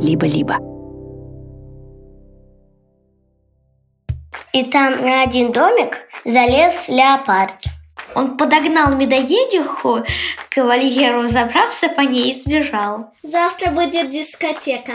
[0.00, 0.56] либо-либо.
[4.52, 7.54] И там на один домик залез леопард.
[8.14, 10.04] Он подогнал медоедиху
[10.48, 13.10] к вольеру, забрался по ней и сбежал.
[13.22, 14.92] Завтра будет дискотека.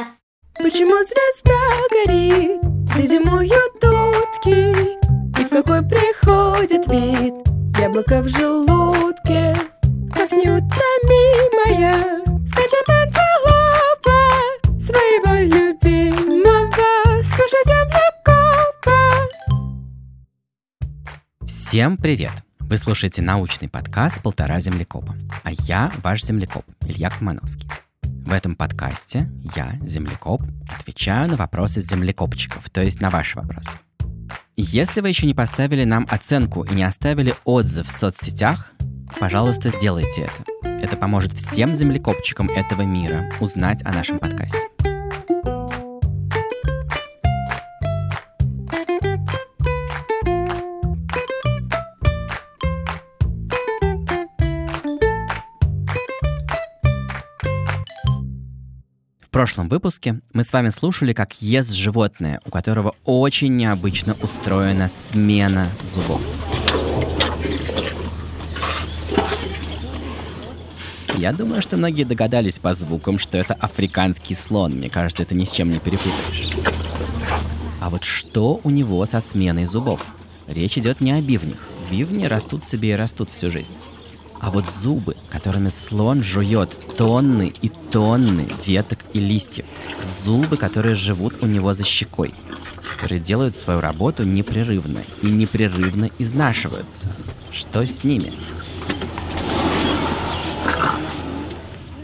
[0.57, 1.59] Почему звезда
[1.91, 2.61] горит,
[2.95, 4.97] где зимуют утки?
[5.39, 7.33] И в какой приходит вид
[7.77, 9.55] яблоко в желудке?
[10.15, 11.95] Как неутомимая
[12.47, 13.38] скачет антилопа
[21.69, 22.31] Всем привет!
[22.61, 27.69] Вы слушаете научный подкаст «Полтора землекопа», а я ваш землекоп Илья Колмановский.
[28.01, 33.77] В этом подкасте я, землекоп, отвечаю на вопросы землекопчиков, то есть на ваши вопросы.
[34.55, 38.71] Если вы еще не поставили нам оценку и не оставили отзыв в соцсетях,
[39.19, 40.69] пожалуйста, сделайте это.
[40.83, 44.57] Это поможет всем землекопчикам этого мира узнать о нашем подкасте.
[59.39, 65.69] Прошлом выпуске мы с вами слушали, как ест животное, у которого очень необычно устроена смена
[65.87, 66.21] зубов.
[71.15, 74.73] Я думаю, что многие догадались по звукам, что это африканский слон.
[74.73, 76.53] Мне кажется, это ни с чем не перепутаешь.
[77.79, 80.05] А вот что у него со сменой зубов?
[80.47, 81.59] Речь идет не о бивнях.
[81.89, 83.73] Бивни растут себе и растут всю жизнь.
[84.39, 89.65] А вот зубы, которыми слон жует тонны и тонны веток и листьев.
[90.01, 92.33] Зубы, которые живут у него за щекой.
[92.93, 97.13] Которые делают свою работу непрерывно и непрерывно изнашиваются.
[97.51, 98.33] Что с ними?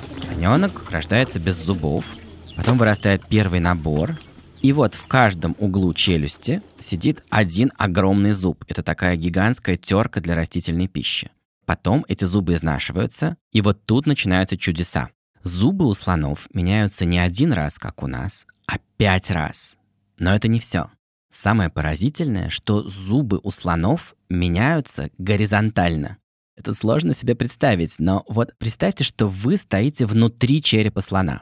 [0.09, 2.16] Слоненок рождается без зубов,
[2.56, 4.19] потом вырастает первый набор,
[4.61, 8.63] и вот в каждом углу челюсти сидит один огромный зуб.
[8.67, 11.29] Это такая гигантская терка для растительной пищи.
[11.66, 15.09] Потом эти зубы изнашиваются, и вот тут начинаются чудеса.
[15.44, 19.78] Зубы у слонов меняются не один раз, как у нас, а пять раз.
[20.18, 20.90] Но это не все.
[21.31, 26.18] Самое поразительное, что зубы у слонов меняются горизонтально.
[26.56, 31.42] Это сложно себе представить, но вот представьте, что вы стоите внутри черепа слона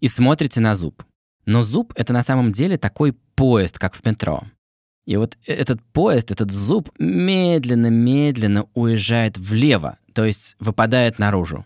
[0.00, 1.04] и смотрите на зуб.
[1.44, 4.44] Но зуб— это на самом деле такой поезд, как в метро.
[5.06, 11.64] И вот этот поезд, этот зуб медленно-медленно уезжает влево, то есть выпадает наружу.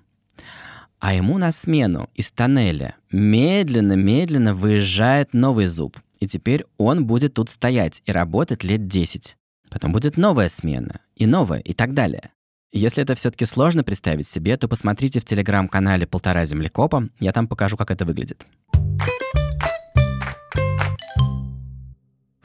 [0.98, 5.96] А ему на смену из тоннеля медленно-медленно выезжает новый зуб.
[6.20, 9.38] И теперь он будет тут стоять и работать лет 10.
[9.70, 12.30] Потом будет новая смена, и новая, и так далее.
[12.72, 17.78] Если это все-таки сложно представить себе, то посмотрите в телеграм-канале «Полтора землекопа», я там покажу,
[17.78, 18.46] как это выглядит.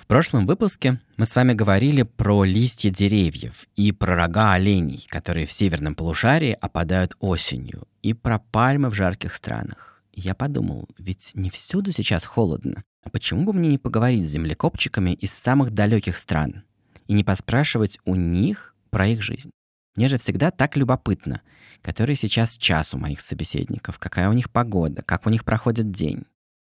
[0.06, 5.48] В прошлом выпуске мы с вами говорили про листья деревьев и про рога оленей, которые
[5.48, 10.04] в северном полушарии опадают осенью, и про пальмы в жарких странах.
[10.14, 12.84] Я подумал, ведь не всюду сейчас холодно.
[13.04, 16.62] А почему бы мне не поговорить с землекопчиками из самых далеких стран
[17.08, 19.50] и не поспрашивать у них про их жизнь?
[19.96, 21.42] Мне же всегда так любопытно,
[21.82, 26.26] который сейчас час у моих собеседников, какая у них погода, как у них проходит день.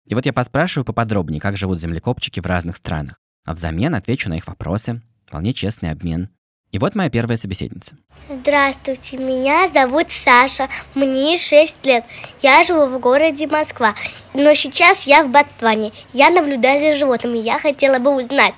[0.06, 4.36] И вот я поспрашиваю поподробнее, как живут землекопчики в разных странах а взамен отвечу на
[4.36, 5.02] их вопросы.
[5.28, 6.30] Вполне честный обмен.
[6.72, 7.96] И вот моя первая собеседница.
[8.28, 12.04] Здравствуйте, меня зовут Саша, мне 6 лет.
[12.42, 13.96] Я живу в городе Москва,
[14.34, 15.94] но сейчас я в Ботсване.
[16.12, 17.38] Я наблюдаю за животными.
[17.38, 18.54] Я хотела бы узнать,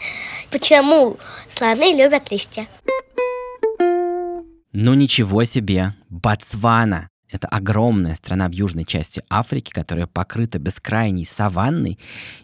[0.49, 1.17] почему
[1.49, 2.67] слоны любят листья.
[4.73, 7.09] Ну ничего себе, Ботсвана.
[7.29, 11.99] Это огромная страна в южной части Африки, которая покрыта бескрайней саванной,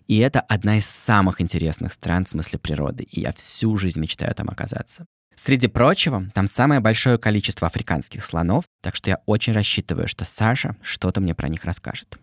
[0.08, 4.36] и это одна из самых интересных стран в смысле природы, и я всю жизнь мечтаю
[4.36, 5.06] там оказаться.
[5.36, 10.76] Среди прочего, там самое большое количество африканских слонов, так что я очень рассчитываю, что Саша
[10.82, 12.20] что-то мне про них расскажет.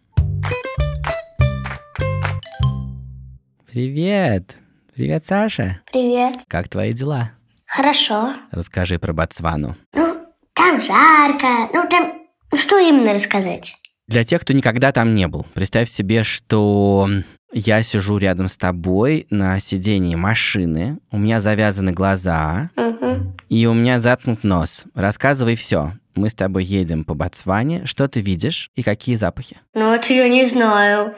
[3.66, 4.56] Привет!
[4.94, 5.80] Привет, Саша!
[5.92, 6.40] Привет.
[6.46, 7.32] Как твои дела?
[7.66, 8.34] Хорошо.
[8.50, 9.76] Расскажи про Ботсвану.
[9.94, 11.68] Ну, там жарко.
[11.72, 12.19] Ну, там...
[12.52, 13.74] ну, Что именно рассказать?
[14.08, 17.08] Для тех, кто никогда там не был, представь себе, что
[17.52, 23.36] я сижу рядом с тобой на сидении машины, у меня завязаны глаза, Угу.
[23.48, 24.84] и у меня заткнут нос.
[24.94, 25.92] Рассказывай все.
[26.16, 27.86] Мы с тобой едем по Ботсване.
[27.86, 29.58] Что ты видишь и какие запахи?
[29.74, 31.14] Ну, это я не знаю.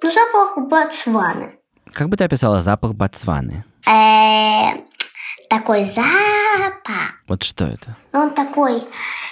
[0.00, 1.52] Ну, запах Ботсваны.
[1.92, 3.64] Как бы ты описала запах Ботсваны?
[3.86, 4.78] Э,
[5.52, 7.12] такой запах.
[7.28, 7.94] Вот что это?
[8.12, 8.82] Ну, Он такой,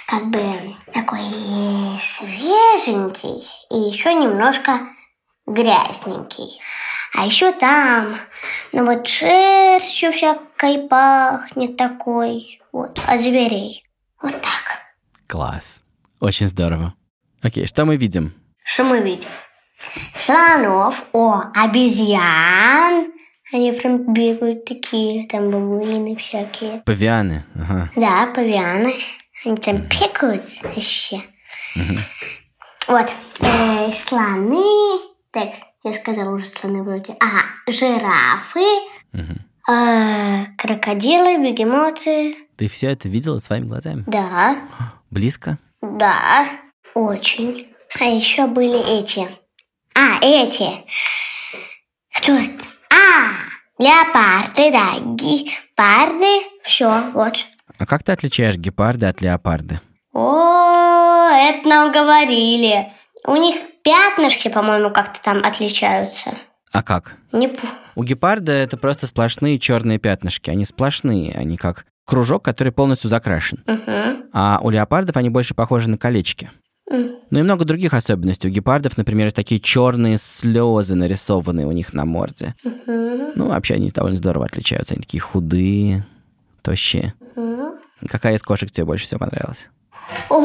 [0.05, 1.23] как бы, такой
[1.99, 3.41] свеженький
[3.71, 4.81] и еще немножко
[5.47, 6.61] грязненький.
[7.17, 8.15] А еще там,
[8.71, 13.83] ну вот шерстью всякой пахнет такой, вот, от зверей.
[14.21, 14.83] Вот так.
[15.27, 15.81] Класс.
[16.19, 16.93] Очень здорово.
[17.41, 18.35] Окей, что мы видим?
[18.63, 19.29] Что мы видим?
[20.13, 23.11] Слонов, о, обезьян.
[23.51, 26.81] Они прям бегают такие, там бабуины всякие.
[26.85, 27.43] Павианы.
[27.55, 27.89] Ага.
[27.95, 28.93] Да, павианы.
[29.45, 31.21] Они там бегают вообще.
[32.87, 33.11] Вот,
[33.41, 34.99] э, слоны.
[35.31, 35.49] Так,
[35.83, 37.15] я сказала уже слоны вроде.
[37.19, 38.65] Ага, жирафы,
[39.13, 39.39] Мгм.
[39.69, 42.35] э, крокодилы, бегемоты.
[42.57, 44.03] Ты все это видела своими глазами?
[44.07, 44.57] Да,
[45.09, 45.57] Близко?
[45.81, 46.47] да,
[46.93, 47.67] очень.
[47.99, 49.27] А еще были эти.
[49.95, 50.85] А, эти.
[52.15, 52.37] Кто?
[52.91, 56.47] А, леопарды, да, гепарды.
[56.63, 57.33] Все, вот.
[57.77, 59.81] А как ты отличаешь гепарда от леопарда?
[60.13, 62.91] О, это нам говорили.
[63.25, 66.33] У них пятнышки, по-моему, как-то там отличаются.
[66.71, 67.15] А как?
[67.31, 67.53] Не
[67.95, 70.49] У гепарда это просто сплошные черные пятнышки.
[70.49, 73.63] Они сплошные, они как кружок, который полностью закрашен.
[73.65, 74.25] Мгм.
[74.33, 76.51] А у леопардов они больше похожи на колечки.
[77.31, 78.49] Ну и много других особенностей.
[78.49, 82.55] У гепардов, например, такие черные слезы нарисованные у них на морде.
[82.63, 83.31] Мгм.
[83.35, 84.93] Ну, вообще они довольно здорово отличаются.
[84.93, 86.05] Они такие худые,
[86.61, 87.13] тощие.
[87.35, 87.75] Мгм.
[88.09, 89.69] Какая из кошек тебе больше всего понравилась?
[90.29, 90.43] О,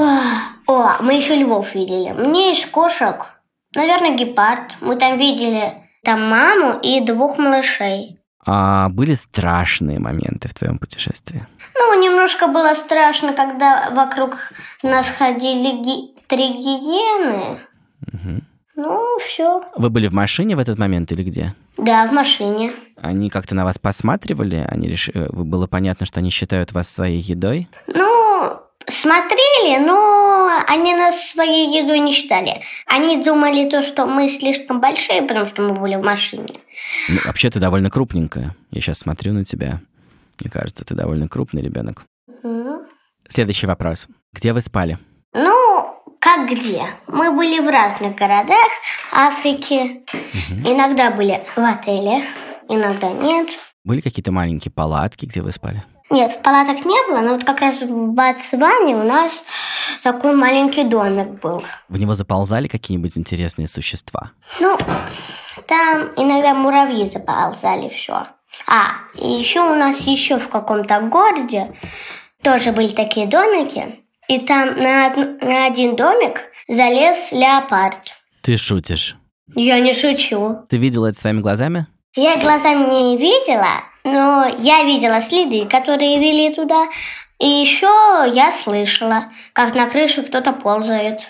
[0.69, 2.13] о, мы еще львов видели.
[2.13, 3.27] Мне из кошек,
[3.75, 4.73] наверное, гепард.
[4.81, 5.75] Мы там видели
[6.05, 8.19] там маму и двух малышей.
[8.47, 11.45] А были страшные моменты в твоем путешествии?
[11.75, 14.37] Ну, немножко было страшно, когда вокруг
[14.85, 17.59] нас ходили ги- три гиены.
[18.13, 18.43] Мгм.
[18.77, 19.63] Ну, все.
[19.77, 21.55] Вы были в машине в этот момент или где?
[21.79, 22.73] Да, в машине.
[23.01, 24.67] Они как-то на вас посматривали?
[24.69, 25.09] Они реш...
[25.09, 27.69] э, Было понятно, что они считают вас своей едой?
[27.87, 32.63] Ну, смотрели, но они нас своей едой не считали.
[32.87, 36.61] Они думали то, что мы слишком большие, потому что мы были в машине.
[37.09, 38.55] Ну, вообще ты довольно крупненькая.
[38.71, 39.81] Я сейчас смотрю на тебя.
[40.41, 42.05] Мне кажется, ты довольно крупный ребенок.
[42.43, 42.81] Мгм.
[43.29, 44.07] Следующий вопрос.
[44.35, 44.99] Где вы спали?
[45.33, 45.53] Ну,
[46.45, 46.87] где?
[47.07, 48.69] Мы были в разных городах
[49.13, 50.03] Африки.
[50.65, 52.25] Иногда были в отеле,
[52.69, 53.49] иногда нет.
[53.85, 55.83] Были какие-то маленькие палатки, где вы спали?
[56.11, 59.33] Нет, палаток не было, но вот как раз в Ботсване у нас
[60.05, 61.65] такой маленький домик был.
[61.89, 64.31] В него заползали какие-нибудь интересные существа?
[64.61, 64.79] Ну,
[65.67, 68.29] там иногда муравьи заползали все.
[68.69, 71.75] А, и еще у нас еще в каком-то городе
[72.43, 74.01] тоже были такие домики.
[74.29, 77.99] И там на, од- на один домик залез леопард.
[78.43, 79.17] Ты шутишь.
[79.55, 80.59] Я не шучу.
[80.69, 81.87] Ты видела это своими глазами?
[82.17, 86.87] Я глазами не видела, но я видела следы, которые вели туда.
[87.39, 87.87] И еще
[88.35, 91.21] я слышала, как на крыше кто-то ползает.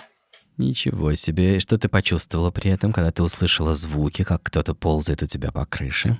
[0.56, 1.56] Ничего себе.
[1.56, 5.50] И что ты почувствовала при этом, когда ты услышала звуки, как кто-то ползает у тебя
[5.52, 6.19] по крыше?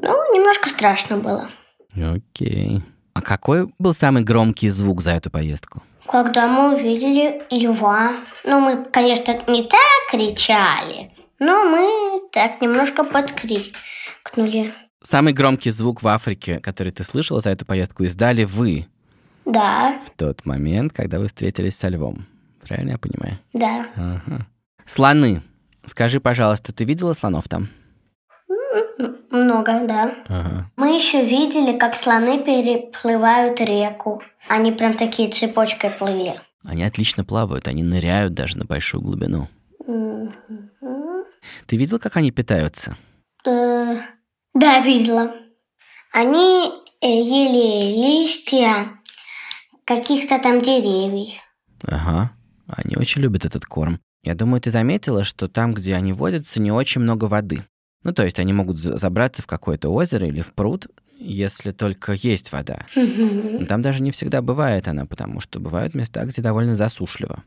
[0.00, 1.50] Ну, немножко страшно было.
[1.94, 2.82] Окей.
[3.14, 5.82] А какой был самый громкий звук за эту поездку?
[6.08, 8.12] Когда мы увидели льва.
[8.44, 14.72] Ну, мы, конечно, не так кричали, но мы так немножко подкрикнули.
[15.02, 18.86] Самый громкий звук в Африке, который ты слышала за эту поездку, издали вы
[19.44, 22.26] Да, в тот момент, когда вы встретились со львом.
[22.66, 23.38] Правильно я понимаю?
[23.52, 23.86] да.
[23.96, 24.46] Ага.
[24.84, 25.42] Слоны.
[25.86, 27.68] Скажи, пожалуйста, ты видела слонов там?
[29.30, 30.14] Много, да.
[30.28, 30.70] Ага.
[30.76, 34.22] Мы еще видели, как слоны переплывают реку.
[34.48, 36.40] Они прям такие цепочкой плыли.
[36.64, 39.48] Они отлично плавают, они ныряют даже на большую глубину.
[41.66, 42.96] Ты видел, как они питаются?
[43.44, 43.98] Э,
[44.54, 45.32] Да, видела.
[46.12, 48.88] Они э, ели листья
[49.84, 51.34] каких-то там деревьев.
[51.86, 52.30] Ага.
[52.68, 54.00] Они очень любят этот корм.
[54.22, 57.64] Я думаю, ты заметила, что там, где они водятся, не очень много воды.
[58.06, 60.86] Ну, то есть они могут за- забраться в какое-то озеро или в пруд,
[61.18, 62.86] если только есть вода.
[62.94, 67.42] Но там даже не всегда бывает она, потому что бывают места, где довольно засушливо.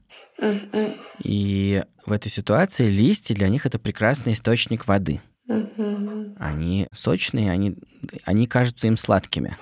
[1.23, 5.21] И в этой ситуации листья для них это прекрасный источник воды.
[6.37, 7.77] Они сочные, они,
[8.25, 9.55] они кажутся им сладкими.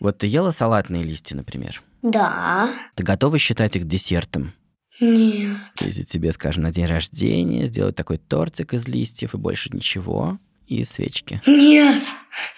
[0.00, 1.82] Вот ты ела салатные листья, например.
[2.02, 2.74] Да.
[2.94, 4.52] Ты готова считать их десертом?
[5.00, 5.56] Нет.
[5.80, 10.84] Если тебе, скажем, на день рождения сделать такой тортик из листьев и больше ничего, и
[10.84, 11.42] свечки.
[11.46, 12.02] Нет.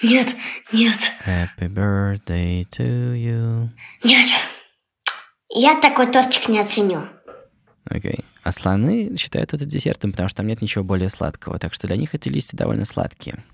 [0.03, 0.29] Нет.
[0.73, 0.99] Нет.
[1.25, 3.69] Happy birthday to you.
[4.05, 4.29] Нет.
[5.49, 7.09] Я такой тортик не оценю.
[7.85, 8.21] Окей.
[8.43, 11.59] А слоны считают это десертом, потому что там нет ничего более сладкого.
[11.59, 13.45] Так что для них эти листья довольно сладкие.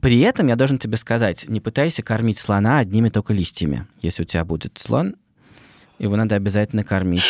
[0.00, 3.86] При этом я должен тебе сказать, не пытайся кормить слона одними только листьями.
[4.00, 5.16] Если у тебя будет слон,
[6.00, 7.22] его надо обязательно кормить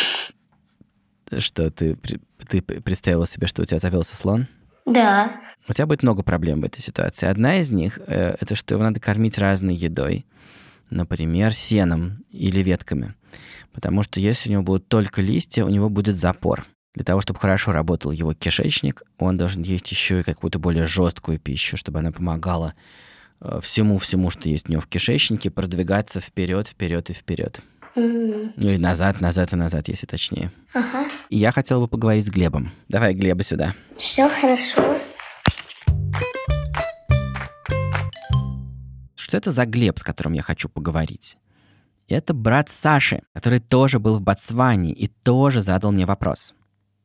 [1.37, 1.97] Что ты,
[2.47, 4.47] ты представила себе, что у тебя завелся слон?
[4.85, 5.39] Да.
[5.67, 7.27] У тебя будет много проблем в этой ситуации.
[7.27, 10.25] Одна из них э, это что его надо кормить разной едой,
[10.89, 13.13] например, сеном или ветками.
[13.71, 16.65] Потому что если у него будут только листья, у него будет запор.
[16.93, 21.39] Для того, чтобы хорошо работал его кишечник, он должен есть еще и какую-то более жесткую
[21.39, 22.73] пищу, чтобы она помогала
[23.39, 27.61] э, всему-всему, что есть у него в кишечнике, продвигаться вперед, вперед и вперед.
[27.95, 30.51] М, Ну и назад, назад и назад, если точнее.
[30.73, 31.05] Ага.
[31.29, 32.71] И я хотел бы поговорить с Глебом.
[32.87, 33.73] Давай Глеба сюда.
[33.97, 34.97] Все хорошо.
[39.15, 41.37] Что это за Глеб, с которым я хочу поговорить?
[42.09, 46.53] Это брат Саши, который тоже был в Ботсване и тоже задал мне вопрос.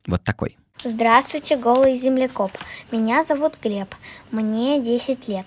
[0.05, 0.57] Вот такой.
[0.83, 2.51] Здравствуйте, голый землекоп.
[2.91, 3.95] Меня зовут Глеб.
[4.31, 5.45] Мне 10 лет.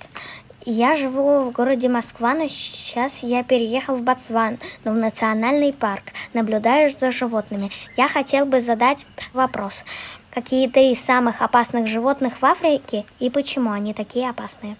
[0.66, 6.04] Я живу в городе Москва, но сейчас я переехал в Ботсван, но в национальный парк.
[6.34, 7.70] Наблюдаю за животными.
[7.96, 9.84] Я хотел бы задать вопрос.
[10.30, 14.76] Какие три самых опасных животных в Африке и почему они такие опасные?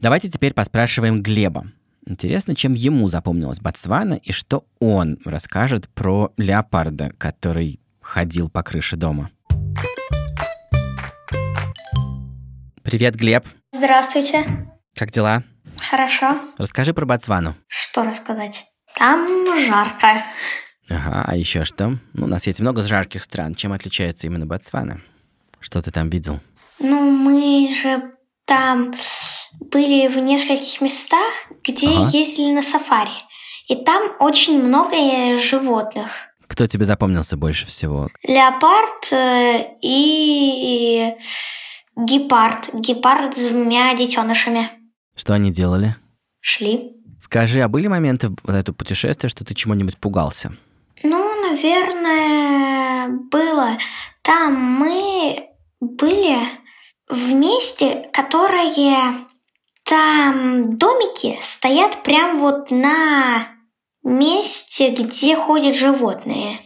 [0.00, 1.66] Давайте теперь поспрашиваем Глеба.
[2.06, 8.96] Интересно, чем ему запомнилась Ботсвана и что он расскажет про леопарда, который ходил по крыше
[8.96, 9.30] дома.
[12.82, 13.44] Привет, Глеб.
[13.80, 14.44] Здравствуйте.
[14.94, 15.42] Как дела?
[15.90, 16.40] Хорошо.
[16.56, 17.54] Расскажи про Ботсвану.
[17.68, 18.64] Что рассказать?
[18.94, 19.26] Там
[19.68, 20.24] жарко.
[20.88, 21.98] Ага, а еще что?
[22.14, 23.54] Ну, на свете много жарких стран.
[23.54, 25.02] Чем отличается именно Ботсвана?
[25.60, 26.40] Что ты там видел?
[26.78, 28.12] Ну, мы же
[28.46, 28.94] там
[29.60, 31.30] были в нескольких местах,
[31.62, 32.08] где Ага.
[32.16, 33.10] ездили на сафари.
[33.68, 36.06] И там очень много животных.
[36.46, 38.08] Кто тебе запомнился больше всего?
[38.22, 41.14] Леопард э, и
[41.96, 42.70] гепард.
[42.74, 44.70] Гепард с двумя детенышами.
[45.14, 45.96] Что они делали?
[46.40, 46.92] Шли.
[47.20, 50.52] Скажи, а были моменты в это путешествие, что ты чему-нибудь пугался?
[51.02, 53.78] Ну, наверное, было.
[54.22, 55.48] Там мы
[55.80, 56.38] были
[57.08, 59.26] в месте, которое...
[59.84, 63.46] Там домики стоят прям вот на
[64.02, 66.58] месте, где ходят животные.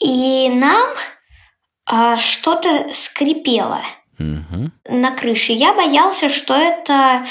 [0.00, 0.88] И нам
[1.88, 3.82] а, что-то скрипело
[4.18, 4.70] Угу.
[4.88, 5.52] на крыше.
[5.52, 7.24] Я боялся, что это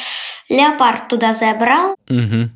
[0.49, 1.95] леопард туда забрал.
[2.09, 2.49] Угу.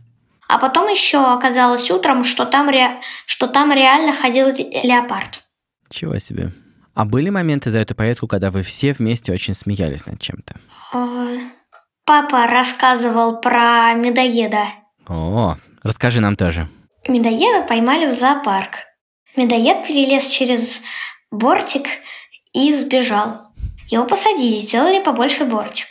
[0.48, 3.00] А потом еще оказалось утром, что там, ре...
[3.26, 5.44] что там реально ходил ле- леопард.
[5.90, 6.52] Чего себе.
[6.96, 10.56] А были моменты за эту поездку, когда вы все вместе очень смеялись над чем-то?
[10.94, 11.38] А,
[12.10, 14.66] Папа рассказывал про медоеда.
[15.08, 16.68] О, расскажи нам тоже.
[17.08, 18.78] Медоеда поймали в зоопарк.
[19.36, 20.82] Медоед перелез через
[21.30, 21.86] бортик
[22.52, 23.49] и сбежал.
[23.90, 25.88] Его посадили, сделали побольше бортик.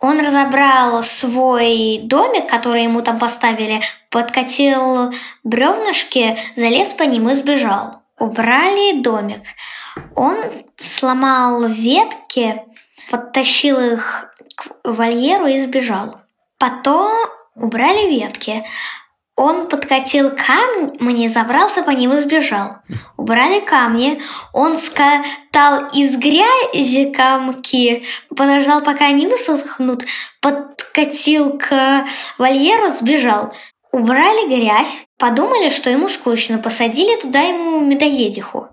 [0.00, 5.12] Он разобрал свой домик, который ему там поставили, подкатил
[5.42, 8.02] бревнышки, залез по ним и сбежал.
[8.18, 9.42] Убрали домик.
[10.14, 10.36] Он
[10.76, 12.62] сломал ветки,
[13.10, 16.20] подтащил их к вольеру и сбежал.
[16.58, 17.12] Потом
[17.54, 18.64] убрали ветки.
[19.36, 22.76] Он подкатил камни, забрался по ним и сбежал.
[23.16, 24.22] Убрали камни.
[24.52, 30.04] Он скатал из грязи камки, подождал, пока они высохнут,
[30.40, 32.04] подкатил к
[32.38, 33.52] вольеру, сбежал.
[33.90, 38.68] Убрали грязь, подумали, что ему скучно, посадили туда ему медоедиху.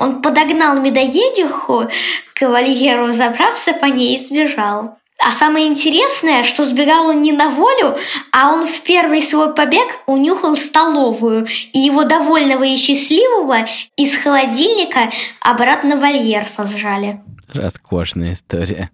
[0.00, 1.90] Он подогнал медоедиху
[2.34, 4.96] к вольеру, забрался по ней и сбежал.
[5.18, 7.96] А самое интересное, что сбегал он не на волю,
[8.32, 15.10] а он в первый свой побег унюхал столовую, и его довольного и счастливого из холодильника
[15.40, 17.20] обратно в вольер сожрали.
[17.52, 18.90] Роскошная история.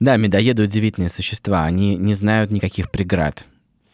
[0.00, 1.64] Да, медоеды удивительные существа.
[1.64, 3.46] Они не знают никаких преград.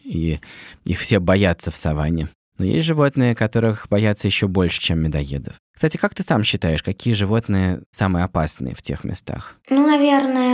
[0.03, 0.39] И
[0.85, 2.27] их все боятся в саванне.
[2.57, 5.55] Но есть животные, которых боятся еще больше, чем медоедов.
[5.75, 9.57] Кстати, как ты сам считаешь, какие животные самые опасные в тех местах?
[9.69, 10.46] Ну, наверное,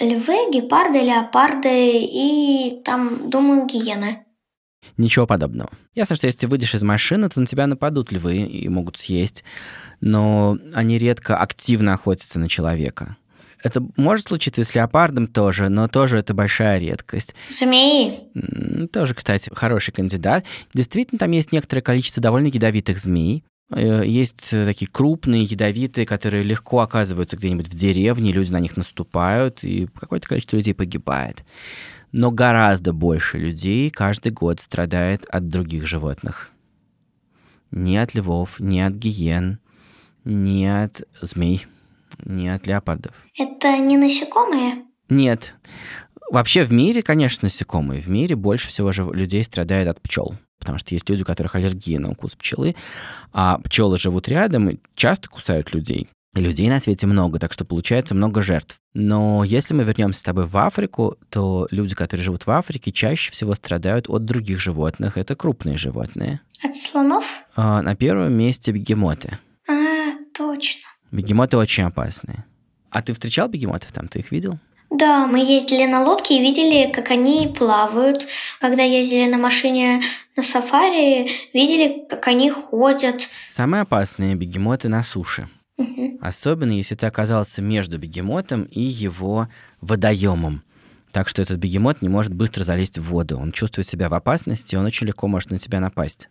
[0.00, 4.24] львы, гепарды, леопарды и там, думаю, гиены.
[4.96, 5.70] Ничего подобного.
[5.94, 9.44] Ясно, что если ты выйдешь из машины, то на тебя нападут львы и могут съесть,
[10.00, 13.16] но они редко активно охотятся на человека.
[13.62, 17.34] Это может случиться и с леопардом тоже, но тоже это большая редкость.
[17.50, 18.30] Змеи.
[18.88, 20.46] Тоже, кстати, хороший кандидат.
[20.72, 23.44] Действительно, там есть некоторое количество довольно ядовитых змей.
[23.70, 28.76] Э, Есть э, такие крупные, ядовитые, которые легко оказываются где-нибудь в деревне, люди на них
[28.76, 31.44] наступают, и какое-то количество людей погибает.
[32.12, 36.50] Но гораздо больше людей каждый год страдает от других животных.
[37.70, 39.60] Не от львов, не от гиен,
[40.24, 41.66] не от змей,
[42.24, 43.14] не от леопардов.
[43.38, 44.84] Это не насекомые?
[45.08, 45.54] Нет.
[46.30, 48.00] Вообще в мире, конечно, насекомые.
[48.00, 50.36] В мире больше всего же людей страдает от пчел.
[50.60, 52.76] Потому что есть люди, у которых аллергия на укус пчелы,
[53.32, 56.08] а пчелы живут рядом и часто кусают людей.
[56.36, 58.78] И людей на свете много, так что получается много жертв.
[58.94, 63.32] Но если мы вернемся с тобой в Африку, то люди, которые живут в Африке, чаще
[63.32, 65.16] всего страдают от других животных.
[65.16, 66.40] Это крупные животные.
[66.62, 67.24] От слонов?
[67.56, 69.38] А, на первом месте бегемоты.
[69.68, 69.72] А,
[70.32, 70.86] точно.
[71.10, 72.44] Бегемоты очень опасные.
[72.90, 74.06] А ты встречал бегемотов там?
[74.06, 74.60] Ты их видел?
[74.90, 78.26] Да, мы ездили на лодке и видели, как они плавают.
[78.60, 80.02] Когда ездили на машине
[80.36, 83.28] на сафари, видели, как они ходят.
[83.48, 85.48] Самые опасные бегемоты на суше.
[86.20, 89.48] Особенно, если ты оказался между бегемотом и его
[89.80, 90.62] водоемом.
[91.12, 93.38] Так что этот бегемот не может быстро залезть в воду.
[93.38, 96.28] Он чувствует себя в опасности, и он очень легко может на тебя напасть.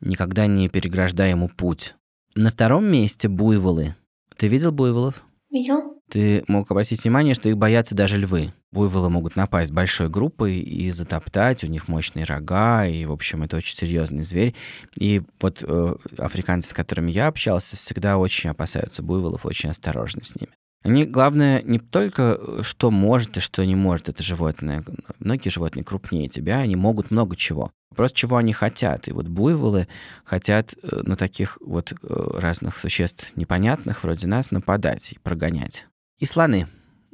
[0.00, 1.94] Никогда не переграждай ему путь.
[2.34, 3.96] На втором месте буйволы.
[4.36, 5.24] Ты видел буйволов?
[5.50, 5.97] Видел?
[6.10, 8.54] Ты мог обратить внимание, что их боятся даже львы.
[8.72, 13.58] Буйволы могут напасть большой группой и затоптать, у них мощные рога, и, в общем, это
[13.58, 14.54] очень серьезный зверь.
[14.98, 20.34] И вот э, африканцы, с которыми я общался, всегда очень опасаются буйволов, очень осторожны с
[20.34, 20.52] ними.
[20.82, 24.84] Они, главное, не только э, что может и что не может это животное.
[25.18, 27.70] Многие животные крупнее тебя, они могут много чего.
[27.94, 29.08] Просто чего они хотят.
[29.08, 29.88] И вот буйволы
[30.24, 31.96] хотят э, на таких вот э,
[32.38, 35.86] разных существ непонятных, вроде нас, нападать и прогонять.
[36.18, 36.66] И слоны.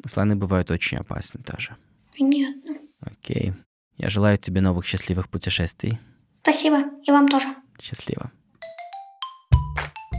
[0.07, 1.77] Слоны бывают очень опасны тоже.
[2.17, 2.79] Понятно.
[3.01, 3.53] Окей.
[3.97, 5.99] Я желаю тебе новых счастливых путешествий.
[6.43, 6.85] Спасибо.
[7.07, 7.47] И вам тоже.
[7.81, 8.31] Счастливо.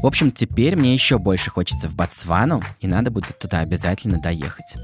[0.02, 4.76] В общем, теперь мне еще больше хочется в Ботсвану, и надо будет туда обязательно доехать.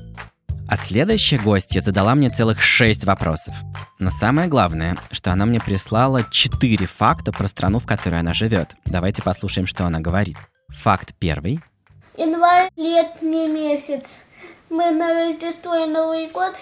[0.67, 3.53] А следующая гостья задала мне целых шесть вопросов.
[4.00, 8.75] Но самое главное, что она мне прислала четыре факта про страну, в которой она живет.
[8.86, 10.38] Давайте послушаем, что она говорит.
[10.70, 11.60] Факт первый.
[12.18, 14.25] Январь– летний месяц.
[14.70, 16.60] Мы на Рождество и Новый год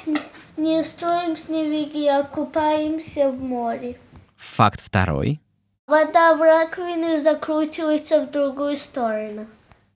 [0.58, 4.00] не- строим снеговики, а купаемся в море.
[4.38, 5.39] Факт второй.
[5.88, 9.48] Вода в раковине закручивается в другую сторону.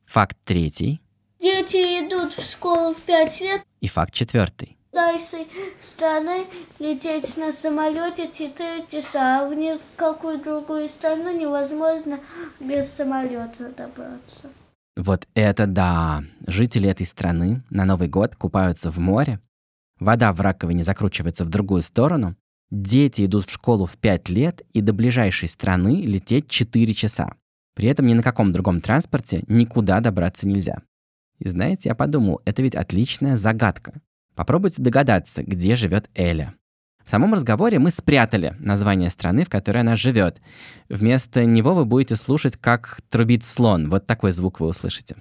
[0.06, 1.02] Факт третий.
[1.40, 4.78] Дети идут в школу в пять лет, И факт четвертый.
[4.94, 5.48] нашей
[5.82, 6.46] страны
[6.80, 12.20] лететь на самолете 4 часа, а в ни в какую другую страну невозможно
[12.60, 14.50] без самолета добраться.
[15.06, 16.24] Вот это да!
[16.48, 19.42] Жители этой страны на Новый год купаются в море,
[20.00, 22.38] вода в раковине закручивается в другую сторону,
[22.72, 27.36] дети идут в школу в 5 лет и до ближайшей страны лететь 4 часа.
[27.76, 30.78] При этом ни на каком другом транспорте никуда добраться нельзя.
[31.38, 34.00] И знаете, я подумал, это ведь отличная загадка.
[34.36, 36.54] Попробуйте догадаться, где живет Эля.
[37.06, 40.42] В самом разговоре мы спрятали название страны, в которой она живет.
[40.90, 43.90] Вместо него вы будете слушать, как трубит слон.
[43.90, 45.18] Вот такой звук вы услышите.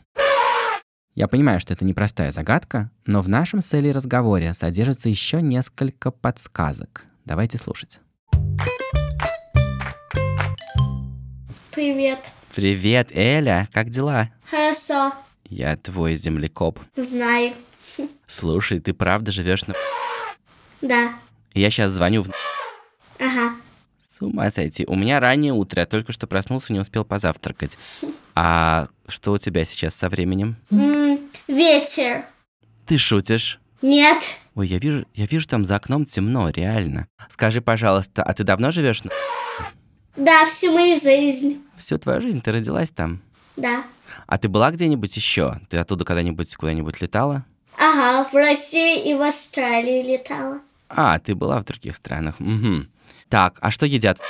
[1.14, 6.10] Я понимаю, что это непростая загадка, но в нашем с Элей разговоре содержится еще несколько
[6.10, 7.04] подсказок.
[7.24, 8.00] Давайте слушать.
[11.72, 12.30] Привет.
[12.54, 14.30] Привет, Эля, как дела?
[14.50, 15.12] Хорошо.
[15.48, 16.78] Я твой землекоп.
[16.96, 17.52] Знаю.
[18.26, 19.74] Слушай, ты правда живешь на...
[20.80, 21.12] Да.
[21.54, 22.30] Я сейчас звоню в...
[23.18, 23.54] Ага.
[24.08, 24.84] С ума сойти.
[24.86, 27.78] У меня раннее утро, я только что проснулся, не успел позавтракать.
[28.34, 30.56] А что у тебя сейчас со временем?
[30.70, 32.24] М, вечер.
[32.86, 33.60] Ты шутишь?
[33.82, 34.16] Нет.
[34.54, 37.08] Ой, я вижу, я вижу там за окном темно, реально.
[37.28, 39.02] Скажи, пожалуйста, а ты давно живешь?
[40.16, 41.62] Да, всю мою жизнь.
[41.76, 43.20] Всю твою жизнь ты родилась там?
[43.56, 43.84] Да.
[44.26, 45.60] А ты была где-нибудь еще?
[45.68, 47.44] Ты оттуда когда-нибудь куда-нибудь летала?
[47.78, 50.60] Ага, в России и в Австралии летала.
[50.94, 52.36] А, ты была в других странах.
[52.40, 52.86] Угу.
[53.28, 54.20] Так, а что едят?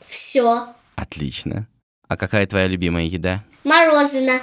[0.00, 0.68] Все.
[0.94, 1.66] Отлично.
[2.06, 3.44] А какая твоя любимая еда?
[3.64, 4.40] Морозино.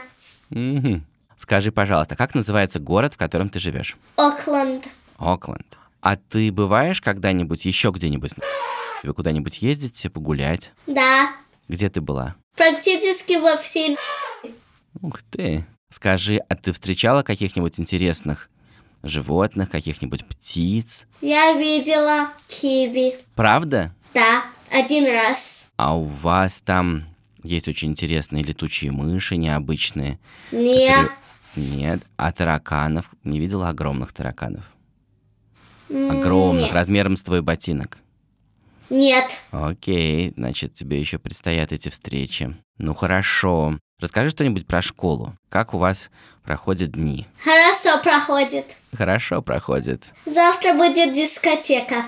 [0.52, 1.02] Угу.
[1.38, 3.96] Скажи, пожалуйста, как называется город, в котором ты живешь?
[4.16, 4.88] Окленд.
[5.18, 5.78] Окленд.
[6.02, 8.32] А ты бываешь когда-нибудь еще где-нибудь?
[9.04, 10.74] Вы куда-нибудь ездите погулять?
[10.86, 11.32] Да.
[11.68, 12.36] Где ты была?
[12.56, 13.98] Практически во всей...
[15.02, 15.66] Ух ты.
[15.92, 18.50] Скажи, а ты встречала каких-нибудь интересных
[19.04, 21.08] животных, каких-нибудь птиц?
[21.22, 23.16] Я видела киви.
[23.36, 23.94] Правда?
[24.14, 25.70] Да, один раз.
[25.78, 27.06] А у вас там
[27.44, 30.20] есть очень интересные летучие мыши, необычные?
[30.52, 31.12] Нет.
[31.56, 32.02] Нет.
[32.18, 33.10] А тараканов?
[33.24, 34.70] Не видела огромных тараканов?
[35.90, 36.74] Огромных, Нет.
[36.74, 37.98] размером с твой ботинок.
[38.90, 39.44] Нет.
[39.52, 42.56] Окей, значит, тебе еще предстоят эти встречи.
[42.78, 43.80] Ну хорошо.
[44.00, 45.34] Расскажи что-нибудь про школу.
[45.50, 46.12] Как у вас
[46.44, 47.26] проходят дни?
[47.44, 48.76] Хорошо проходит.
[48.96, 50.14] Хорошо проходит.
[50.26, 52.06] Завтра будет дискотека.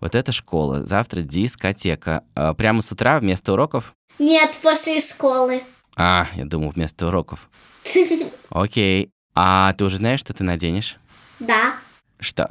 [0.00, 0.84] Вот это школа.
[0.84, 2.24] Завтра дискотека.
[2.34, 3.94] А, прямо с утра вместо уроков?
[4.18, 5.62] Нет, после школы.
[5.96, 7.48] А, я думал, вместо уроков.
[8.50, 9.10] Окей.
[9.36, 10.96] А ты уже знаешь, что ты наденешь?
[11.38, 11.74] Да.
[12.18, 12.50] Что?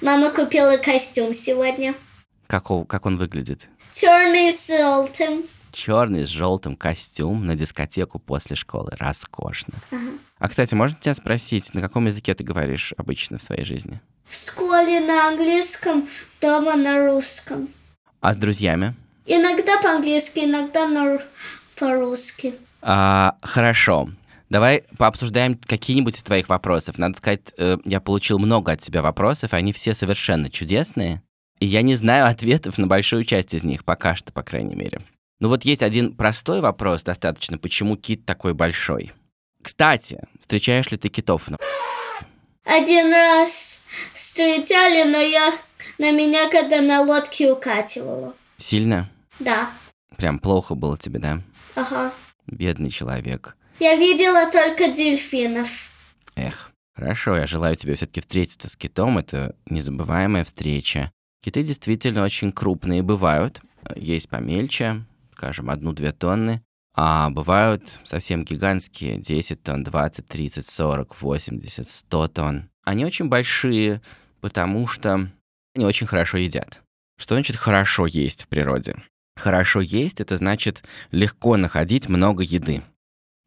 [0.00, 1.94] Мама купила костюм сегодня.
[2.46, 3.68] Как, о- как он выглядит?
[3.92, 5.44] Черный с желтым.
[5.72, 8.92] Черный с желтым костюм на дискотеку после школы.
[8.98, 9.74] Роскошно.
[10.38, 14.00] А, кстати, можно тебя спросить, на каком языке ты говоришь обычно в своей жизни?
[14.24, 16.06] В школе на английском,
[16.40, 17.68] дома на русском.
[18.20, 18.94] А с друзьями?
[19.26, 21.22] Иногда по-английски, иногда на ру-
[21.78, 22.54] по-русски.
[22.82, 24.10] А, хорошо.
[24.50, 26.98] Давай пообсуждаем какие-нибудь из твоих вопросов.
[26.98, 31.22] Надо сказать, э, я получил много от тебя вопросов, и они все совершенно чудесные.
[31.60, 35.00] И я не знаю ответов на большую часть из них, пока что, по крайней мере.
[35.42, 39.10] Ну вот есть один простой вопрос достаточно, почему кит такой большой.
[39.60, 41.48] Кстати, встречаешь ли ты китов?
[42.64, 43.82] Один раз
[44.14, 45.52] встречали, но я
[45.98, 48.36] на меня, когда на лодке укативала.
[48.56, 49.10] Сильно?
[49.40, 49.68] Да,
[50.16, 51.42] Прям плохо было тебе, да?
[51.74, 52.12] ага.
[52.46, 53.56] Бедный человек.
[53.80, 55.90] Я видела только дельфинов.
[56.36, 59.18] Эх, хорошо, я желаю тебе все-таки встретиться с китом.
[59.18, 61.10] Это незабываемая встреча.
[61.42, 63.60] Киты действительно очень крупные бывают.
[63.96, 65.04] Есть помельче,
[65.42, 66.62] скажем, одну-две тонны.
[66.94, 72.70] А бывают совсем гигантские, 10 тонн, 20, 30, 40, 80, 100 тонн.
[72.84, 74.02] Они очень большие,
[74.40, 75.28] потому что
[75.74, 76.82] они очень хорошо едят.
[77.18, 78.94] Что значит хорошо есть в природе?
[79.36, 82.82] Хорошо есть– это значит легко находить много еды.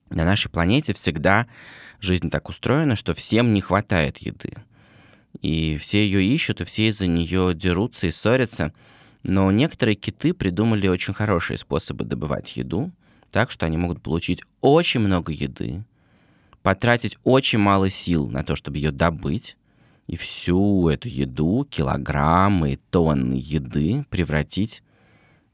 [0.10, 1.48] На нашей планете всегда
[2.02, 4.52] жизнь так устроена, что всем не хватает еды.
[5.42, 8.74] И все ее ищут, и все из-за нее дерутся и ссорятся.
[9.28, 12.92] Но некоторые киты придумали очень хорошие способы добывать еду,
[13.32, 15.84] так что они могут получить очень много еды,
[16.62, 19.58] потратить очень мало сил на то, чтобы ее добыть,
[20.06, 24.84] и всю эту еду, килограммы и тонны еды превратить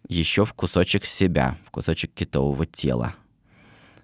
[0.10, 3.13] еще в кусочек себя, в кусочек китового тела.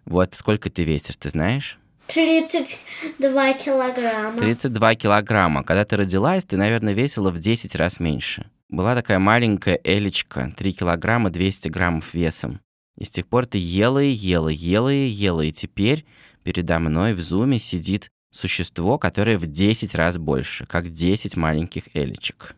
[0.05, 1.77] Вот сколько ты весишь, ты знаешь?
[2.07, 4.37] 32 килограмма.
[4.39, 5.63] 32 килограмма.
[5.63, 8.49] Когда ты родилась, ты, наверное, весила в 10 раз меньше.
[8.69, 12.59] Была такая маленькая Элечка, 3 килограмма 200 граммов весом.
[12.97, 16.05] И с тех пор ты ела и ела, ела и ела, и теперь
[16.43, 22.55] передо мной в зуме сидит существо, которое в 10 раз больше, как 10 маленьких Элечек.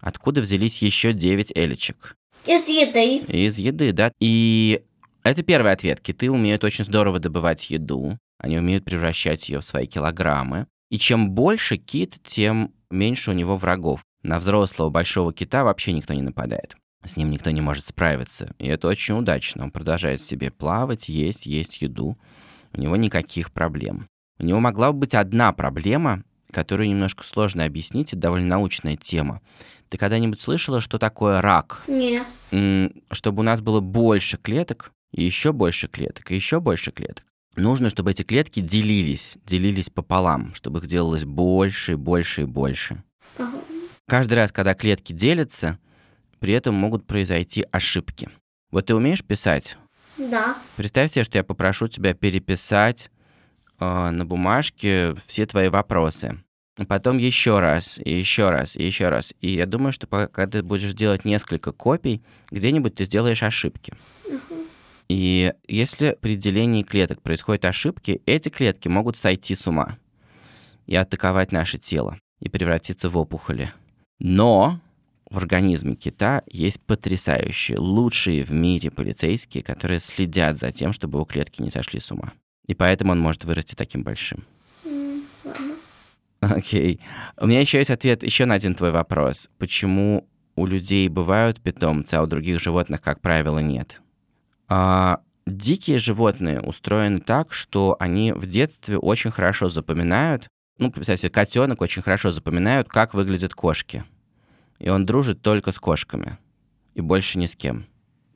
[0.00, 2.16] Откуда взялись еще 9 Элечек?
[2.46, 3.18] Из еды.
[3.26, 4.12] Из еды, да.
[4.20, 4.82] И
[5.24, 6.00] это первый ответ.
[6.00, 8.16] Киты умеют очень здорово добывать еду.
[8.38, 10.68] Они умеют превращать ее в свои килограммы.
[10.88, 14.05] И чем больше кит, тем меньше у него врагов.
[14.26, 16.76] На взрослого большого кита вообще никто не нападает.
[17.04, 18.52] С ним никто не может справиться.
[18.58, 19.62] И это очень удачно.
[19.62, 22.18] Он продолжает себе плавать, есть, есть еду.
[22.72, 24.08] У него никаких проблем.
[24.40, 29.42] У него могла бы быть одна проблема, которую немножко сложно объяснить, это довольно научная тема.
[29.90, 31.84] Ты когда-нибудь слышала, что такое рак?
[31.86, 32.24] Не.
[32.50, 37.24] М, чтобы у нас было больше клеток, и еще больше клеток, и еще больше клеток,
[37.54, 43.04] нужно, чтобы эти клетки делились, делились пополам, чтобы их делалось больше и больше и больше.
[43.38, 43.65] Ага.
[44.08, 45.78] Каждый раз, когда клетки делятся,
[46.38, 48.28] при этом могут произойти ошибки.
[48.70, 49.78] Вот ты умеешь писать?
[50.16, 50.56] Да.
[50.76, 53.10] Представь себе, что я попрошу тебя переписать
[53.80, 56.40] э, на бумажке все твои вопросы.
[56.88, 59.34] Потом еще раз, и еще раз, и еще раз.
[59.40, 63.94] И я думаю, что пока ты будешь делать несколько копий, где-нибудь ты сделаешь ошибки.
[65.08, 69.96] И если при делении клеток происходят ошибки, эти клетки могут сойти с ума
[70.86, 73.72] и атаковать наше тело, и превратиться в опухоли.
[74.18, 74.80] Но
[75.30, 81.24] в организме кита есть потрясающие, лучшие в мире полицейские, которые следят за тем, чтобы его
[81.24, 82.32] клетки не сошли с ума.
[82.66, 84.44] И поэтому он может вырасти таким большим.
[86.40, 87.00] Окей.
[87.38, 89.50] У меня еще есть ответ еще на один твой вопрос.
[89.58, 94.00] Почему у людей бывают питомцы, а у других животных, как правило, нет?
[94.68, 101.30] А, дикие животные устроены так, что они в детстве очень хорошо запоминают, ну, представь себе,
[101.30, 104.04] котенок очень хорошо запоминают, как выглядят кошки.
[104.78, 106.38] И он дружит только с кошками.
[106.94, 107.86] И больше ни с кем.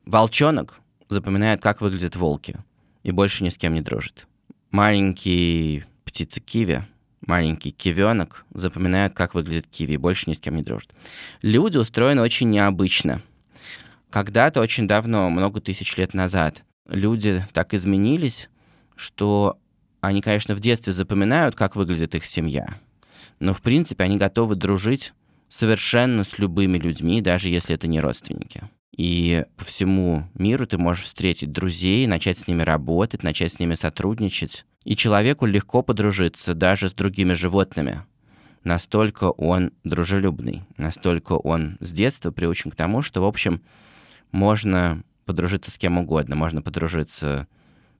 [0.06, 2.56] Волчонок запоминает, как выглядят волки.
[3.02, 4.26] И больше ни с кем не дружит.
[4.70, 6.86] Маленький птица киви,
[7.26, 10.94] маленький кивенок запоминают, как выглядит киви, и больше ни с кем не дружит.
[11.42, 13.22] Люди устроены очень необычно.
[14.08, 18.48] Когда-то, очень давно, много тысяч лет назад, люди так изменились,
[18.96, 19.58] что
[20.00, 22.78] они, конечно, в детстве запоминают, как выглядит их семья,
[23.38, 25.12] но, в принципе, они готовы дружить
[25.48, 28.62] совершенно с любыми людьми, даже если это не родственники.
[28.96, 33.74] И по всему миру ты можешь встретить друзей, начать с ними работать, начать с ними
[33.74, 34.66] сотрудничать.
[34.84, 38.04] И человеку легко подружиться даже с другими животными.
[38.62, 43.62] Настолько он дружелюбный, настолько он с детства приучен к тому, что, в общем,
[44.32, 46.36] можно подружиться с кем угодно.
[46.36, 47.46] Можно подружиться...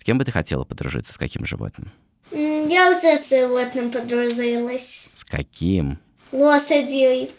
[0.00, 1.12] С кем бы ты хотела подружиться?
[1.12, 1.92] С каким животным?
[2.32, 5.10] Я уже с животным подружилась.
[5.12, 5.98] С каким?
[6.32, 7.30] лошадей,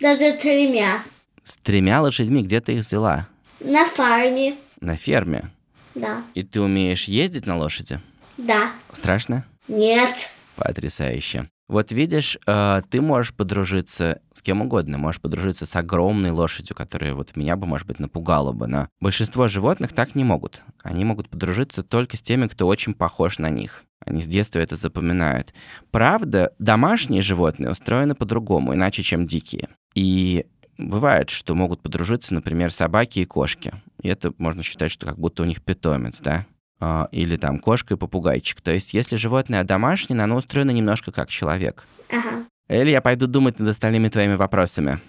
[0.00, 1.02] даже тремя.
[1.42, 3.26] С тремя лошадьми где ты их взяла?
[3.58, 5.50] На фарме, На ферме.
[5.96, 6.22] да.
[6.34, 8.00] И ты умеешь ездить на лошади?
[8.36, 8.70] Да.
[8.92, 9.44] Страшно?
[9.66, 10.14] Нет.
[10.54, 11.50] Потрясающе.
[11.66, 14.98] Вот видишь, э, ты можешь подружиться с кем угодно.
[14.98, 18.66] Можешь подружиться с огромной лошадью, которая вот меня бы, может быть, напугала бы.
[18.66, 20.62] Но большинство животных так не могут.
[20.82, 23.84] Они могут подружиться только с теми, кто очень похож на них.
[24.04, 25.54] Они с детства это запоминают.
[25.90, 29.68] Правда, домашние животные устроены по-другому, иначе, чем дикие.
[29.94, 30.44] И
[30.76, 33.72] бывает, что могут подружиться, например, собаки и кошки.
[34.02, 36.46] И это можно считать, что как будто у них питомец, да?
[36.86, 38.60] А, Или там кошка и попугайчик.
[38.60, 41.86] То есть, если животное домашнее, оно устроено немножко как человек.
[42.10, 42.44] Ага.
[42.68, 45.00] Или я пойду думать над остальными твоими вопросами.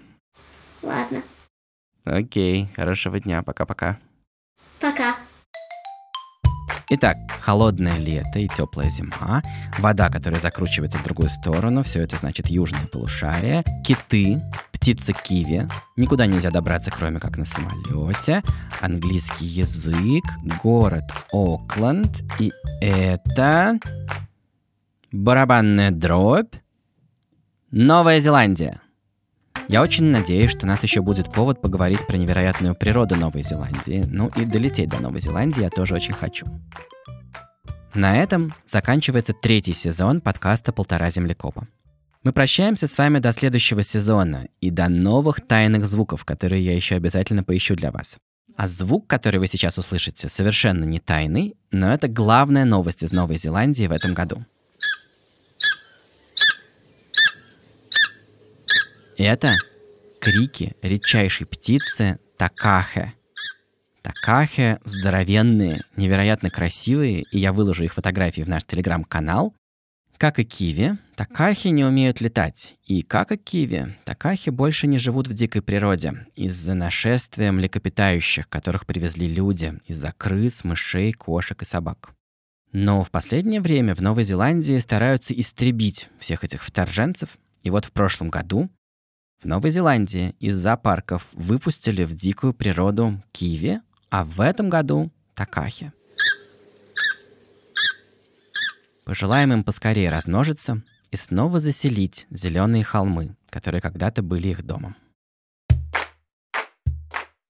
[0.81, 1.21] Ладно.
[2.05, 3.99] Окей, хорошего дня, пока-пока.
[4.79, 5.17] Пока.
[6.87, 9.41] Итак, холодное лето и теплая зима,
[9.79, 14.39] вода, которая закручивается в другую сторону, все это значит южное полушарие, киты,
[14.71, 18.43] птица киви, никуда нельзя добраться, кроме как на самолете,
[18.81, 20.23] английский язык,
[20.61, 23.79] город Окленд, и это
[25.11, 26.53] барабанная дробь,
[27.71, 28.79] Новая Зеландия.
[29.67, 34.03] Я очень надеюсь, что у нас еще будет повод поговорить про невероятную природу Новой Зеландии.
[34.07, 36.45] Ну и долететь до Новой Зеландии я тоже очень хочу.
[37.95, 41.67] На этом заканчивается третий сезон подкаста «Полтора землекопа».
[42.23, 46.95] Мы прощаемся с вами до следующего сезона и до новых тайных звуков, которые я еще
[46.95, 48.17] обязательно поищу для вас.
[48.55, 53.37] А звук, который вы сейчас услышите, совершенно не тайный, но это главная новость из Новой
[53.37, 54.45] Зеландии в этом году.
[59.17, 59.55] Это
[60.19, 63.13] крики редчайшей птицы такахе.
[64.01, 69.55] Такахе здоровенные, невероятно красивые, и я выложу их фотографии в наш телеграм-канал.
[70.17, 72.75] Как и киви, такахи не умеют летать.
[72.85, 78.85] И как и киви, такахи больше не живут в дикой природе из-за нашествия млекопитающих, которых
[78.85, 82.13] привезли люди, из-за крыс, мышей, кошек и собак.
[82.73, 87.37] Но в последнее время в Новой Зеландии стараются истребить всех этих вторженцев.
[87.63, 88.69] И вот в прошлом году
[89.41, 95.91] в Новой Зеландии из зоопарков выпустили в дикую природу киви, а в этом году такахи.
[99.03, 104.95] Пожелаем им поскорее размножиться и снова заселить зеленые холмы, которые когда-то были их домом.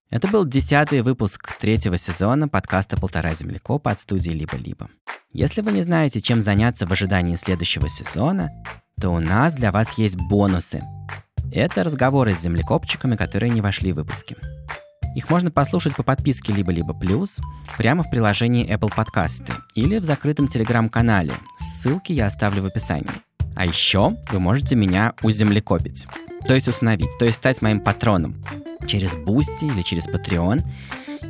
[0.09, 4.89] Это был десятый выпуск третьего сезона подкаста «Полтора землекопа» от студии «Либо-либо».
[5.33, 8.49] Если вы не знаете, чем заняться в ожидании следующего сезона,
[8.99, 10.81] то у нас для вас есть бонусы.
[11.51, 14.35] Это разговоры с землекопчиками, которые не вошли в выпуски.
[15.15, 17.39] Их можно послушать по подписке «Либо-либо плюс»
[17.77, 21.31] прямо в приложении Apple Podcasts или в закрытом телеграм-канале.
[21.57, 23.09] Ссылки я оставлю в описании.
[23.55, 26.07] А еще вы можете меня уземлекопить,
[26.45, 28.35] то есть установить, то есть стать моим патроном
[28.85, 30.61] через Boosty или через Patreon.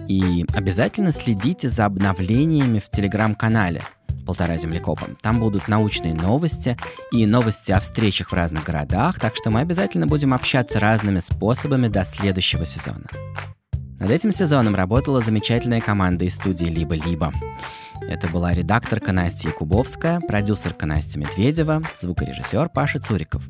[0.08, 3.84] И обязательно следите за обновлениями в телеграм-канале
[4.26, 5.08] полтора землекопа.
[5.22, 6.78] Там будут научные новости
[7.12, 11.88] и новости о встречах в разных городах, так что мы обязательно будем общаться разными способами
[11.88, 13.06] до следующего сезона.
[14.00, 17.32] Над этим сезоном работала замечательная команда из студии «Либо-либо».
[18.02, 23.44] Это была редакторка Настя Якубовская, продюсерка Настя Медведева, звукорежиссер Паша Цуриков.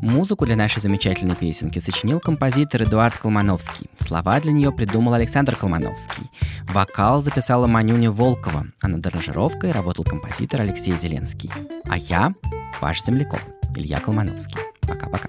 [0.00, 3.88] Музыку для нашей замечательной песенки сочинил композитор Эдуард Колмановский.
[3.98, 6.30] Слова для нее придумал Александр Колмановский.
[6.64, 11.50] Вокал записала Манюня Волкова, а над аранжировкой работал композитор Алексей Зеленский.
[11.88, 12.34] А я,
[12.80, 13.40] ваш земляков,
[13.76, 14.58] Илья Колмановский.
[14.80, 15.28] Пока-пока.